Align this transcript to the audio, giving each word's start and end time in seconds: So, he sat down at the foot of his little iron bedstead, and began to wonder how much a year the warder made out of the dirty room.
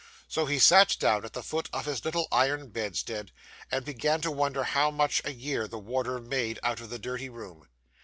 So, 0.27 0.47
he 0.47 0.57
sat 0.57 0.97
down 0.99 1.23
at 1.25 1.33
the 1.33 1.43
foot 1.43 1.69
of 1.71 1.85
his 1.85 2.03
little 2.03 2.27
iron 2.31 2.69
bedstead, 2.69 3.31
and 3.69 3.85
began 3.85 4.19
to 4.21 4.31
wonder 4.31 4.63
how 4.63 4.89
much 4.89 5.21
a 5.23 5.31
year 5.31 5.67
the 5.67 5.77
warder 5.77 6.19
made 6.19 6.57
out 6.63 6.79
of 6.81 6.89
the 6.89 6.97
dirty 6.97 7.29
room. 7.29 7.67